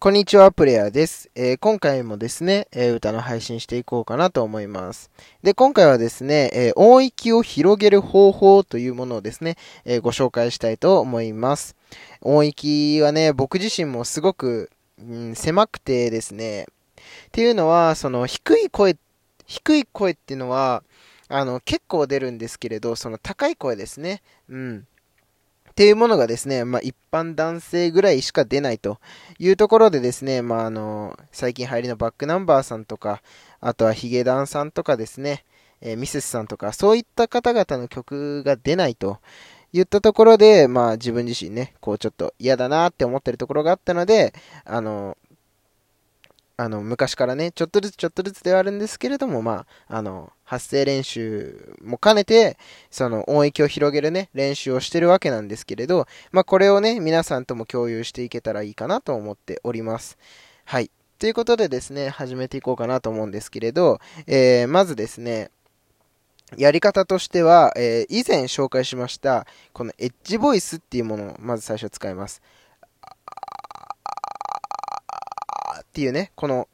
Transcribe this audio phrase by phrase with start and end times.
[0.00, 1.28] こんにちは、プレイヤーです。
[1.34, 5.10] えー、今回もですね、えー、歌の配信していこうかなと思います。
[5.42, 11.74] で、今回はですね、えー、音域を広げる方法というものをですね、えご紹介したいと思います。
[12.20, 18.96] 音域はね、僕自身もすごく、うん、狭くてですね、っていうのは、その低い声、
[19.46, 20.84] 低い声っていうのは、
[21.26, 24.22] あの、結構出るんですけれど、その高い声ですね。
[24.48, 24.86] うん。
[25.78, 28.98] っていうものがですね、まあ、一般男性ぐらいしか出ないと
[29.38, 33.22] いうところでですね、まあ、あの、最近流行りのバックナンバーさんとか、
[33.60, 35.44] あとはヒゲダンさんとかですね、
[35.80, 39.18] えー、ミセスさんとか、そういった方々の曲が出ないと
[39.72, 44.34] 言ったところで、まあ自分自身ね、こうちょっと嫌だなって思ってるところがあったので、
[44.64, 45.16] あの、
[46.60, 52.58] あの、昔からね、ちょっとずつちょっとずつではあるんですけれども、まあ、あの、発声練習も兼ねて、
[52.90, 60.18] その音域を広げるね、練習をしてるわけなんですけれど、まあ、これをね、皆さんとも共有していけたらいいかなと思っております。
[60.64, 60.90] はい。
[61.20, 65.52] ということでですね、始めていこうかなと思うんですけれど、えー、まずですね、
[66.56, 72.42] やり方としては、えー、以前紹介しました、このエッジボイスっていうものをまず最初使います。
[75.98, 76.68] っていうね、この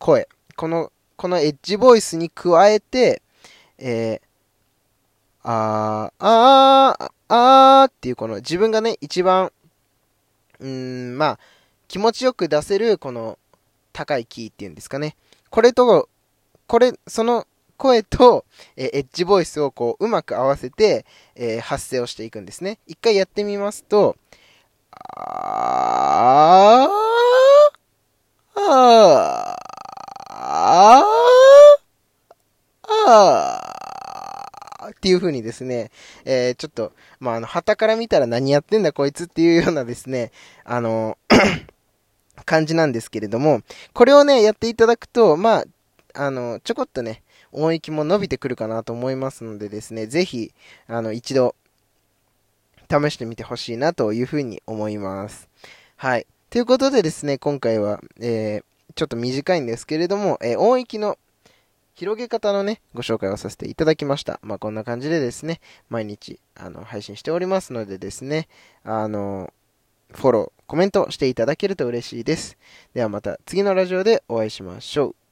[0.00, 3.22] 声、この、このエッジボイスに加えて、
[3.78, 4.20] えー、
[5.44, 9.52] あー、あー、あーっていうこの自分がね、一番、
[10.58, 11.38] うん、まあ、
[11.86, 13.38] 気持ちよく出せるこの
[13.92, 15.14] 高いキーっていうんですかね。
[15.48, 16.08] これと、
[16.66, 22.80] これ、その声と、えエッジボイスをこう、うまく合わせて、えー、発声をしていくんですね。
[22.88, 24.16] 一回やってみますと、
[24.90, 27.53] あー、
[34.90, 35.90] っていう風にですね、
[36.24, 40.32] えー、ちょっと、まあ、あの、旗から見たら何やってんだこいつっていうようなですね、
[40.64, 41.18] あの、
[42.46, 43.60] 感じなんですけれども、
[43.92, 45.64] これをね、やっていただくと、まあ、
[46.14, 50.52] あの、ちょこっとね、音域も伸びてくるかなと思いますのでですね、ぜひ、
[50.86, 51.54] あの、一度、
[52.90, 55.48] 試してみてほしいなというふうに思います。
[55.96, 56.26] はい。
[56.54, 61.18] ということでですね、今回は、えー、ちょっと短いんですけれども、えー、音域の
[61.96, 64.38] 広げ方のね、ご紹介をさせていただきました。
[64.40, 68.46] まあ、こんな感じでですね、毎日、あの、配信しておりますのでですね、
[68.84, 69.52] あの、
[70.12, 72.56] フォロー、コメントしていただけると嬉しいです。
[72.94, 75.23] ではまた次のラジオでお会いしましょう。